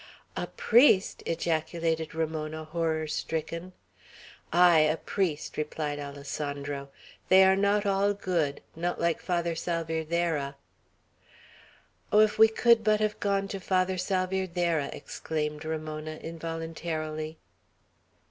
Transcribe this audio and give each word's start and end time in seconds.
"A 0.35 0.47
priest!" 0.47 1.21
ejaculated 1.27 2.15
Ramona, 2.15 2.63
horror 2.63 3.05
stricken. 3.05 3.71
"Ay! 4.51 4.79
a 4.79 4.97
priest!" 4.97 5.57
replied 5.57 5.99
Alessandro. 5.99 6.89
"They 7.29 7.43
are 7.43 7.55
not 7.55 7.85
all 7.85 8.15
good, 8.15 8.61
not 8.75 8.99
like 8.99 9.21
Father 9.21 9.53
Salvierderra." 9.53 10.55
"Oh, 12.11 12.19
if 12.21 12.39
we 12.39 12.47
could 12.47 12.83
but 12.83 12.99
have 12.99 13.19
gone 13.19 13.47
to 13.49 13.59
Father 13.59 13.99
Salvierderra!" 13.99 14.89
exclaimed 14.91 15.63
Ramona, 15.63 16.15
involuntarily. 16.19 17.37